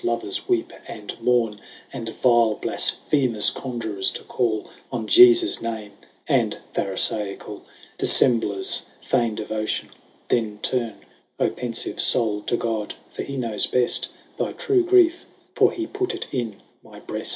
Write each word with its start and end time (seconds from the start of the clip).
They 0.01 0.07
fee 0.07 0.07
idolatrous 0.09 0.23
lovers 0.23 0.49
weepe 0.49 0.73
and 0.87 1.21
mourne, 1.21 1.61
And 1.93 2.09
vile 2.09 2.55
blafphemous 2.59 3.51
Conjurers 3.53 4.09
to 4.15 4.23
call 4.23 4.63
10 4.63 4.71
On 4.93 5.05
lefus 5.05 5.61
name, 5.61 5.91
and 6.27 6.57
Pharifaicall 6.73 7.61
Difiemblers 7.99 8.81
feigne 9.03 9.35
devotion. 9.35 9.89
Then 10.27 10.57
turne 10.63 11.05
O 11.39 11.51
penfive 11.51 11.99
foule, 12.01 12.41
to 12.47 12.57
God, 12.57 12.95
for 13.13 13.21
he 13.21 13.37
knowes 13.37 13.67
beft 13.67 14.07
Thy 14.37 14.53
true 14.53 14.83
griefe, 14.83 15.27
for 15.55 15.71
he 15.71 15.85
put 15.85 16.15
it 16.15 16.25
in 16.33 16.55
my 16.83 16.99
breaft. 16.99 17.29